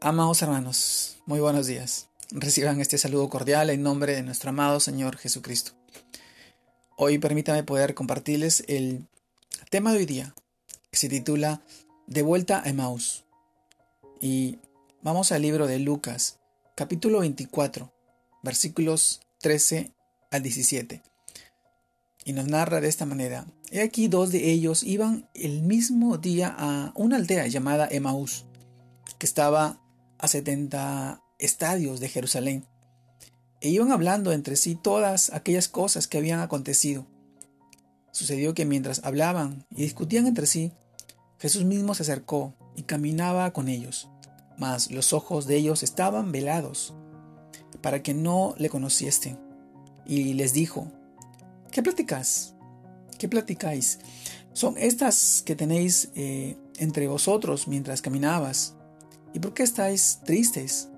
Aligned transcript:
Amados 0.00 0.42
hermanos, 0.42 1.18
muy 1.26 1.40
buenos 1.40 1.66
días. 1.66 2.08
Reciban 2.30 2.80
este 2.80 2.98
saludo 2.98 3.28
cordial 3.28 3.70
en 3.70 3.82
nombre 3.82 4.14
de 4.14 4.22
nuestro 4.22 4.50
amado 4.50 4.80
Señor 4.80 5.16
Jesucristo. 5.16 5.72
Hoy 6.96 7.18
permítame 7.18 7.62
poder 7.62 7.94
compartirles 7.94 8.64
el 8.68 9.06
tema 9.70 9.92
de 9.92 9.98
hoy 9.98 10.06
día, 10.06 10.34
que 10.90 10.98
se 10.98 11.08
titula 11.08 11.62
De 12.06 12.22
vuelta 12.22 12.62
a 12.64 12.68
Emmaus. 12.68 13.24
Y 14.20 14.58
vamos 15.02 15.32
al 15.32 15.42
libro 15.42 15.66
de 15.66 15.78
Lucas, 15.78 16.38
capítulo 16.74 17.20
24, 17.20 17.92
versículos 18.42 19.20
13 19.40 19.92
al 20.30 20.42
17. 20.42 21.02
Y 22.24 22.32
nos 22.32 22.46
narra 22.46 22.80
de 22.80 22.88
esta 22.88 23.06
manera. 23.06 23.46
He 23.70 23.82
aquí 23.82 24.08
dos 24.08 24.30
de 24.32 24.50
ellos 24.50 24.82
iban 24.82 25.28
el 25.34 25.62
mismo 25.62 26.18
día 26.18 26.54
a 26.56 26.92
una 26.94 27.16
aldea 27.16 27.46
llamada 27.46 27.88
Emmaus, 27.90 28.44
que 29.22 29.26
estaba 29.26 29.80
a 30.18 30.26
70 30.26 31.22
estadios 31.38 32.00
de 32.00 32.08
Jerusalén, 32.08 32.66
e 33.60 33.68
iban 33.68 33.92
hablando 33.92 34.32
entre 34.32 34.56
sí 34.56 34.74
todas 34.74 35.32
aquellas 35.32 35.68
cosas 35.68 36.08
que 36.08 36.18
habían 36.18 36.40
acontecido. 36.40 37.06
Sucedió 38.10 38.52
que 38.52 38.64
mientras 38.64 39.04
hablaban 39.04 39.64
y 39.70 39.82
discutían 39.82 40.26
entre 40.26 40.48
sí, 40.48 40.72
Jesús 41.38 41.62
mismo 41.62 41.94
se 41.94 42.02
acercó 42.02 42.56
y 42.74 42.82
caminaba 42.82 43.52
con 43.52 43.68
ellos, 43.68 44.08
mas 44.58 44.90
los 44.90 45.12
ojos 45.12 45.46
de 45.46 45.54
ellos 45.54 45.84
estaban 45.84 46.32
velados, 46.32 46.92
para 47.80 48.02
que 48.02 48.14
no 48.14 48.56
le 48.58 48.70
conociesen. 48.70 49.38
Y 50.04 50.34
les 50.34 50.52
dijo, 50.52 50.90
¿qué 51.70 51.80
platicas? 51.80 52.56
¿Qué 53.20 53.28
platicáis? 53.28 54.00
Son 54.52 54.76
estas 54.76 55.44
que 55.46 55.54
tenéis 55.54 56.10
eh, 56.16 56.56
entre 56.78 57.06
vosotros 57.06 57.68
mientras 57.68 58.02
caminabas. 58.02 58.74
¿Y 59.34 59.40
por 59.40 59.54
qué 59.54 59.62
estáis 59.62 60.20
tristes? 60.24 60.88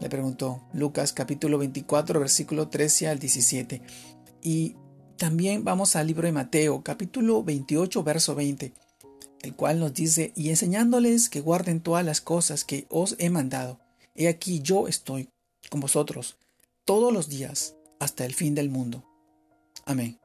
Le 0.00 0.08
preguntó 0.08 0.62
Lucas 0.72 1.12
capítulo 1.12 1.58
24 1.58 2.20
versículo 2.20 2.68
13 2.68 3.08
al 3.08 3.18
17. 3.18 3.82
Y 4.42 4.76
también 5.16 5.64
vamos 5.64 5.96
al 5.96 6.06
libro 6.06 6.26
de 6.26 6.32
Mateo 6.32 6.82
capítulo 6.84 7.42
28 7.42 8.04
verso 8.04 8.36
20, 8.36 8.72
el 9.42 9.54
cual 9.56 9.80
nos 9.80 9.94
dice, 9.94 10.32
y 10.36 10.50
enseñándoles 10.50 11.28
que 11.28 11.40
guarden 11.40 11.80
todas 11.80 12.04
las 12.04 12.20
cosas 12.20 12.64
que 12.64 12.86
os 12.88 13.16
he 13.18 13.30
mandado, 13.30 13.80
he 14.14 14.28
aquí 14.28 14.60
yo 14.60 14.86
estoy 14.86 15.28
con 15.70 15.80
vosotros 15.80 16.38
todos 16.84 17.12
los 17.12 17.28
días 17.28 17.74
hasta 17.98 18.24
el 18.24 18.34
fin 18.34 18.54
del 18.54 18.70
mundo. 18.70 19.04
Amén. 19.84 20.20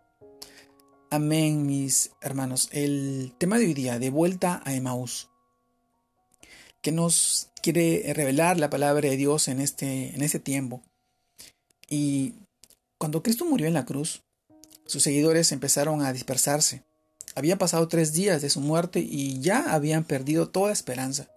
Amén, 1.09 1.65
mis 1.65 2.11
hermanos. 2.21 2.69
El 2.71 3.33
tema 3.39 3.57
de 3.57 3.65
hoy 3.65 3.73
día, 3.73 3.97
de 3.97 4.11
vuelta 4.11 4.61
a 4.63 4.75
Emaús 4.75 5.32
que 6.83 6.91
nos 6.91 7.49
quiere 7.63 8.13
revelar 8.13 8.59
la 8.59 8.69
palabra 8.69 9.09
de 9.09 9.17
Dios 9.17 9.47
en 9.47 9.61
este, 9.61 10.13
en 10.13 10.21
este 10.21 10.37
tiempo. 10.37 10.83
Y 11.89 12.35
cuando 12.99 13.23
Cristo 13.23 13.45
murió 13.45 13.67
en 13.67 13.73
la 13.73 13.85
cruz, 13.85 14.21
sus 14.85 15.01
seguidores 15.01 15.53
empezaron 15.53 16.01
a 16.01 16.11
dispersarse. 16.11 16.83
Había 17.35 17.57
pasado 17.57 17.87
tres 17.87 18.11
días 18.11 18.41
de 18.41 18.49
su 18.49 18.59
muerte 18.59 18.99
y 18.99 19.39
ya 19.39 19.73
habían 19.73 20.03
perdido 20.03 20.49
toda 20.49 20.73
esperanza. 20.73 21.29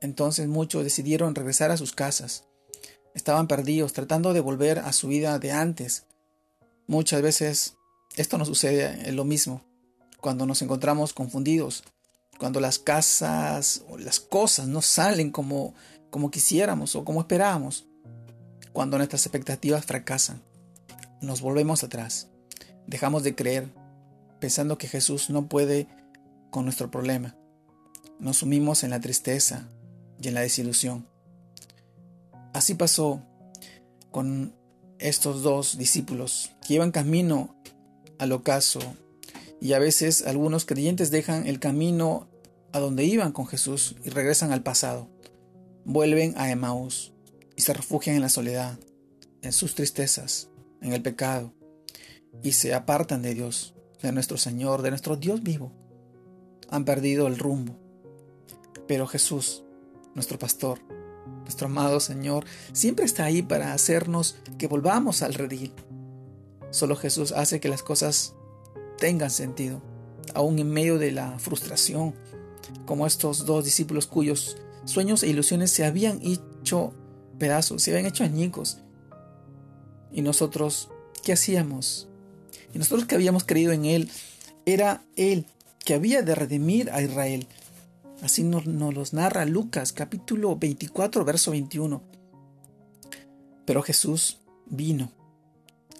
Entonces 0.00 0.48
muchos 0.48 0.82
decidieron 0.82 1.36
regresar 1.36 1.70
a 1.70 1.76
sus 1.76 1.92
casas. 1.92 2.44
Estaban 3.14 3.46
perdidos, 3.46 3.92
tratando 3.92 4.32
de 4.32 4.40
volver 4.40 4.80
a 4.80 4.92
su 4.92 5.06
vida 5.08 5.38
de 5.38 5.52
antes. 5.52 6.06
Muchas 6.88 7.22
veces 7.22 7.76
esto 8.16 8.36
nos 8.36 8.48
sucede 8.48 9.12
lo 9.12 9.24
mismo, 9.24 9.64
cuando 10.20 10.44
nos 10.44 10.60
encontramos 10.60 11.12
confundidos, 11.12 11.84
cuando 12.38 12.60
las 12.60 12.78
casas 12.78 13.82
o 13.88 13.98
las 13.98 14.20
cosas 14.20 14.66
no 14.66 14.82
salen 14.82 15.30
como, 15.30 15.74
como 16.10 16.30
quisiéramos 16.30 16.96
o 16.96 17.04
como 17.04 17.20
esperábamos, 17.20 17.86
cuando 18.72 18.98
nuestras 18.98 19.24
expectativas 19.24 19.86
fracasan, 19.86 20.42
nos 21.20 21.40
volvemos 21.40 21.82
atrás, 21.82 22.28
dejamos 22.86 23.22
de 23.22 23.34
creer, 23.34 23.72
pensando 24.38 24.76
que 24.76 24.88
Jesús 24.88 25.30
no 25.30 25.48
puede 25.48 25.88
con 26.50 26.64
nuestro 26.64 26.90
problema, 26.90 27.36
nos 28.18 28.38
sumimos 28.38 28.84
en 28.84 28.90
la 28.90 29.00
tristeza 29.00 29.68
y 30.20 30.28
en 30.28 30.34
la 30.34 30.40
desilusión. 30.40 31.06
Así 32.52 32.74
pasó 32.74 33.22
con 34.10 34.54
estos 34.98 35.42
dos 35.42 35.76
discípulos 35.76 36.52
que 36.66 36.74
iban 36.74 36.90
camino 36.90 37.54
al 38.18 38.32
ocaso 38.32 38.80
y 39.60 39.72
a 39.72 39.78
veces 39.78 40.26
algunos 40.26 40.64
creyentes 40.64 41.10
dejan 41.10 41.46
el 41.46 41.60
camino 41.60 42.28
a 42.72 42.78
donde 42.78 43.04
iban 43.04 43.32
con 43.32 43.46
Jesús 43.46 43.96
y 44.04 44.10
regresan 44.10 44.52
al 44.52 44.62
pasado. 44.62 45.08
Vuelven 45.84 46.34
a 46.36 46.50
Emmaus 46.50 47.12
y 47.56 47.62
se 47.62 47.72
refugian 47.72 48.16
en 48.16 48.22
la 48.22 48.28
soledad, 48.28 48.78
en 49.42 49.52
sus 49.52 49.74
tristezas, 49.74 50.50
en 50.82 50.92
el 50.92 51.02
pecado, 51.02 51.54
y 52.42 52.52
se 52.52 52.74
apartan 52.74 53.22
de 53.22 53.34
Dios, 53.34 53.74
de 54.02 54.12
nuestro 54.12 54.36
Señor, 54.36 54.82
de 54.82 54.90
nuestro 54.90 55.16
Dios 55.16 55.42
vivo. 55.42 55.72
Han 56.68 56.84
perdido 56.84 57.26
el 57.26 57.38
rumbo. 57.38 57.78
Pero 58.86 59.06
Jesús, 59.06 59.64
nuestro 60.14 60.38
pastor, 60.38 60.80
nuestro 61.42 61.68
amado 61.68 62.00
Señor, 62.00 62.44
siempre 62.72 63.04
está 63.04 63.24
ahí 63.24 63.42
para 63.42 63.72
hacernos 63.72 64.36
que 64.58 64.66
volvamos 64.66 65.22
al 65.22 65.34
redil. 65.34 65.72
Solo 66.70 66.96
Jesús 66.96 67.32
hace 67.32 67.60
que 67.60 67.68
las 67.68 67.82
cosas 67.82 68.34
tengan 68.98 69.30
sentido, 69.30 69.82
aún 70.34 70.58
en 70.58 70.70
medio 70.70 70.98
de 70.98 71.12
la 71.12 71.38
frustración, 71.38 72.14
como 72.84 73.06
estos 73.06 73.46
dos 73.46 73.64
discípulos 73.64 74.06
cuyos 74.06 74.56
sueños 74.84 75.22
e 75.22 75.28
ilusiones 75.28 75.70
se 75.70 75.84
habían 75.84 76.20
hecho 76.22 76.92
pedazos, 77.38 77.82
se 77.82 77.90
habían 77.90 78.06
hecho 78.06 78.24
añicos. 78.24 78.78
Y 80.12 80.22
nosotros, 80.22 80.88
¿qué 81.22 81.32
hacíamos? 81.32 82.08
Y 82.74 82.78
nosotros 82.78 83.06
que 83.06 83.14
habíamos 83.14 83.44
creído 83.44 83.72
en 83.72 83.84
Él, 83.84 84.10
era 84.64 85.02
Él 85.16 85.46
que 85.84 85.94
había 85.94 86.22
de 86.22 86.34
redimir 86.34 86.90
a 86.90 87.02
Israel. 87.02 87.46
Así 88.22 88.42
nos, 88.42 88.66
nos 88.66 88.94
los 88.94 89.12
narra 89.12 89.44
Lucas 89.44 89.92
capítulo 89.92 90.56
24, 90.56 91.24
verso 91.24 91.50
21. 91.52 92.02
Pero 93.64 93.82
Jesús 93.82 94.38
vino 94.66 95.12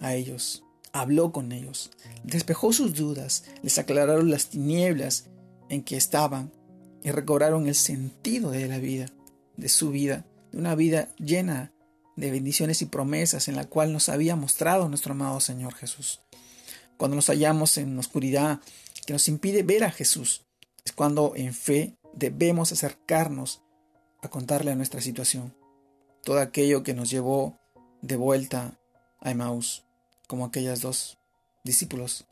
a 0.01 0.15
ellos 0.15 0.66
habló 1.01 1.33
con 1.33 1.53
ellos, 1.53 1.91
despejó 2.25 2.73
sus 2.73 2.95
dudas, 2.95 3.45
les 3.63 3.79
aclararon 3.79 4.31
las 4.31 4.49
tinieblas 4.49 5.27
en 5.69 5.83
que 5.83 5.97
estaban 5.97 6.53
y 7.03 7.11
recobraron 7.11 7.67
el 7.67 7.75
sentido 7.75 8.51
de 8.51 8.69
la 8.69 8.79
vida, 8.79 9.07
de 9.57 9.69
su 9.69 9.91
vida, 9.91 10.27
de 10.53 10.59
una 10.59 10.75
vida 10.75 11.09
llena 11.19 11.73
de 12.17 12.31
bendiciones 12.31 12.83
y 12.83 12.87
promesas 12.87 13.49
en 13.49 13.57
la 13.57 13.65
cual 13.65 13.93
nos 13.93 14.09
había 14.09 14.37
mostrado 14.37 14.89
nuestro 14.89 15.13
amado 15.13 15.39
Señor 15.41 15.75
Jesús. 15.75 16.21
Cuando 16.97 17.15
nos 17.15 17.27
hallamos 17.27 17.77
en 17.79 17.99
oscuridad 17.99 18.61
que 19.05 19.13
nos 19.13 19.29
impide 19.29 19.63
ver 19.63 19.85
a 19.85 19.91
Jesús, 19.91 20.47
es 20.85 20.93
cuando 20.93 21.35
en 21.37 21.53
fe 21.53 21.95
debemos 22.15 22.73
acercarnos 22.73 23.63
a 24.23 24.29
contarle 24.29 24.75
nuestra 24.75 25.01
situación, 25.01 25.55
todo 26.25 26.41
aquello 26.41 26.83
que 26.83 26.95
nos 26.95 27.11
llevó 27.11 27.59
de 28.03 28.17
vuelta 28.17 28.81
a 29.21 29.31
Emmaus 29.31 29.86
como 30.27 30.45
aquellas 30.45 30.81
dos 30.81 31.19
discípulos. 31.65 32.27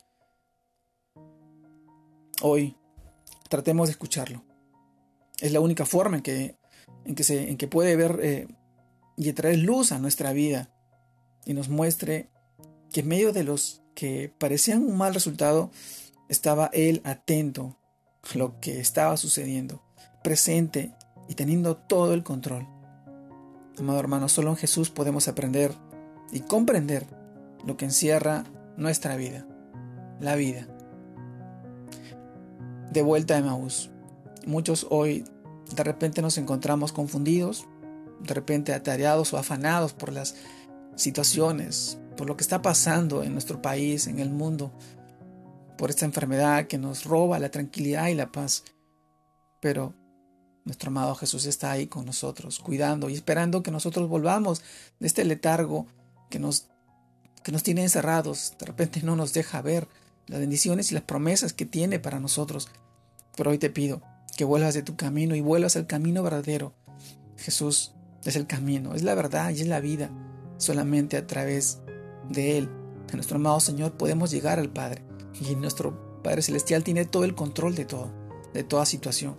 Hoy 2.41 2.75
tratemos 3.49 3.87
de 3.87 3.91
escucharlo. 3.91 4.43
Es 5.39 5.51
la 5.51 5.59
única 5.59 5.85
forma 5.85 6.17
en 6.17 6.23
que, 6.23 6.55
en 7.05 7.15
que, 7.15 7.23
se, 7.23 7.49
en 7.49 7.57
que 7.57 7.67
puede 7.67 7.95
ver 7.95 8.19
eh, 8.21 8.47
y 9.17 9.31
traer 9.33 9.59
luz 9.59 9.91
a 9.91 9.99
nuestra 9.99 10.33
vida 10.33 10.69
y 11.45 11.53
nos 11.53 11.69
muestre 11.69 12.29
que 12.91 13.01
en 13.01 13.07
medio 13.07 13.33
de 13.33 13.43
los 13.43 13.81
que 13.93 14.33
parecían 14.37 14.83
un 14.83 14.97
mal 14.97 15.13
resultado, 15.13 15.71
estaba 16.29 16.69
Él 16.73 17.01
atento 17.03 17.77
a 18.23 18.37
lo 18.37 18.59
que 18.59 18.79
estaba 18.79 19.17
sucediendo, 19.17 19.81
presente 20.23 20.93
y 21.27 21.35
teniendo 21.35 21.77
todo 21.77 22.13
el 22.13 22.23
control. 22.23 22.67
Amado 23.77 23.99
hermano, 23.99 24.29
solo 24.29 24.51
en 24.51 24.57
Jesús 24.57 24.89
podemos 24.89 25.27
aprender 25.27 25.73
y 26.31 26.41
comprender 26.41 27.05
lo 27.65 27.77
que 27.77 27.85
encierra 27.85 28.43
nuestra 28.77 29.15
vida, 29.15 29.47
la 30.19 30.35
vida. 30.35 30.67
De 32.91 33.01
vuelta 33.01 33.37
a 33.37 33.41
Maús. 33.41 33.91
Muchos 34.45 34.87
hoy 34.89 35.25
de 35.75 35.83
repente 35.83 36.21
nos 36.21 36.37
encontramos 36.37 36.91
confundidos, 36.91 37.67
de 38.21 38.33
repente 38.33 38.73
atareados 38.73 39.33
o 39.33 39.37
afanados 39.37 39.93
por 39.93 40.13
las 40.13 40.35
situaciones, 40.95 41.97
por 42.15 42.27
lo 42.27 42.37
que 42.37 42.43
está 42.43 42.61
pasando 42.61 43.23
en 43.23 43.33
nuestro 43.33 43.61
país, 43.61 44.07
en 44.07 44.19
el 44.19 44.29
mundo, 44.29 44.71
por 45.77 45.89
esta 45.89 46.05
enfermedad 46.05 46.67
que 46.67 46.77
nos 46.77 47.05
roba 47.05 47.39
la 47.39 47.49
tranquilidad 47.49 48.07
y 48.07 48.15
la 48.15 48.31
paz. 48.31 48.63
Pero 49.59 49.93
nuestro 50.63 50.89
amado 50.89 51.15
Jesús 51.15 51.45
está 51.45 51.71
ahí 51.71 51.87
con 51.87 52.05
nosotros, 52.05 52.59
cuidando 52.59 53.09
y 53.09 53.13
esperando 53.13 53.63
que 53.63 53.71
nosotros 53.71 54.07
volvamos 54.07 54.61
de 54.99 55.07
este 55.07 55.25
letargo 55.25 55.87
que 56.29 56.39
nos 56.39 56.69
que 57.45 57.51
nos 57.51 57.61
tiene 57.61 57.83
encerrados, 57.83 58.55
de 58.57 58.65
repente 58.65 59.03
no 59.03 59.15
nos 59.15 59.31
deja 59.31 59.61
ver 59.61 59.87
las 60.25 60.39
bendiciones 60.39 60.91
y 60.91 60.95
las 60.95 61.03
promesas 61.03 61.53
que 61.53 61.67
tiene 61.67 61.99
para 61.99 62.19
nosotros. 62.19 62.69
Pero 63.37 63.51
hoy 63.51 63.59
te 63.59 63.69
pido 63.69 64.01
que 64.35 64.45
vuelvas 64.45 64.73
de 64.73 64.81
tu 64.81 64.95
camino 64.95 65.35
y 65.35 65.41
vuelvas 65.41 65.75
al 65.75 65.85
camino 65.85 66.23
verdadero, 66.23 66.73
Jesús 67.37 67.93
es 68.23 68.35
el 68.35 68.47
camino, 68.47 68.95
es 68.95 69.03
la 69.03 69.13
verdad 69.13 69.51
y 69.51 69.61
es 69.61 69.67
la 69.67 69.79
vida. 69.79 70.09
Solamente 70.57 71.17
a 71.17 71.27
través 71.27 71.81
de 72.31 72.57
Él, 72.57 72.67
de 73.09 73.13
nuestro 73.13 73.35
amado 73.35 73.59
Señor, 73.59 73.91
podemos 73.91 74.31
llegar 74.31 74.57
al 74.57 74.71
Padre. 74.71 75.03
Y 75.39 75.53
nuestro 75.55 76.23
Padre 76.23 76.41
Celestial 76.41 76.83
tiene 76.83 77.05
todo 77.05 77.25
el 77.25 77.35
control 77.35 77.75
de 77.75 77.85
todo, 77.85 78.11
de 78.55 78.63
toda 78.63 78.87
situación, 78.87 79.35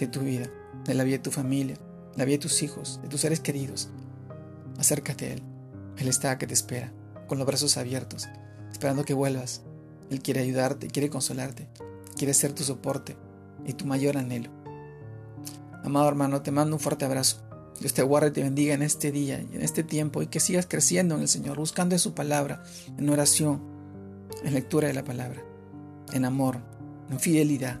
de 0.00 0.08
tu 0.08 0.18
vida, 0.18 0.50
de 0.84 0.94
la 0.94 1.04
vida 1.04 1.18
de 1.18 1.22
tu 1.22 1.30
familia, 1.30 1.76
de 1.76 2.18
la 2.18 2.24
vida 2.24 2.38
de 2.38 2.42
tus 2.42 2.60
hijos, 2.64 2.98
de 3.02 3.08
tus 3.08 3.20
seres 3.20 3.38
queridos. 3.38 3.88
Acércate 4.78 5.26
a 5.26 5.32
Él. 5.34 5.55
Él 5.98 6.08
está 6.08 6.38
que 6.38 6.46
te 6.46 6.54
espera, 6.54 6.92
con 7.26 7.38
los 7.38 7.46
brazos 7.46 7.76
abiertos, 7.76 8.28
esperando 8.70 9.04
que 9.04 9.14
vuelvas. 9.14 9.62
Él 10.10 10.22
quiere 10.22 10.40
ayudarte, 10.40 10.88
quiere 10.88 11.10
consolarte, 11.10 11.68
quiere 12.16 12.34
ser 12.34 12.52
tu 12.52 12.62
soporte 12.62 13.16
y 13.64 13.72
tu 13.72 13.86
mayor 13.86 14.16
anhelo. 14.16 14.50
Amado 15.84 16.08
hermano, 16.08 16.42
te 16.42 16.50
mando 16.50 16.76
un 16.76 16.80
fuerte 16.80 17.04
abrazo. 17.04 17.42
Dios 17.80 17.92
te 17.92 18.02
guarde 18.02 18.28
y 18.28 18.32
te 18.32 18.42
bendiga 18.42 18.74
en 18.74 18.82
este 18.82 19.12
día 19.12 19.40
y 19.40 19.56
en 19.56 19.62
este 19.62 19.84
tiempo 19.84 20.22
y 20.22 20.28
que 20.28 20.40
sigas 20.40 20.66
creciendo 20.66 21.14
en 21.14 21.22
el 21.22 21.28
Señor, 21.28 21.58
buscando 21.58 21.98
su 21.98 22.14
palabra, 22.14 22.62
en 22.96 23.08
oración, 23.10 23.62
en 24.44 24.54
lectura 24.54 24.88
de 24.88 24.94
la 24.94 25.04
palabra, 25.04 25.42
en 26.12 26.24
amor, 26.24 26.58
en 27.10 27.20
fidelidad. 27.20 27.80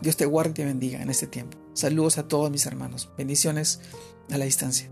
Dios 0.00 0.16
te 0.16 0.26
guarde 0.26 0.50
y 0.50 0.54
te 0.54 0.64
bendiga 0.64 1.00
en 1.00 1.10
este 1.10 1.26
tiempo. 1.26 1.58
Saludos 1.74 2.18
a 2.18 2.26
todos 2.26 2.50
mis 2.50 2.66
hermanos. 2.66 3.10
Bendiciones 3.16 3.80
a 4.30 4.36
la 4.36 4.44
distancia. 4.44 4.90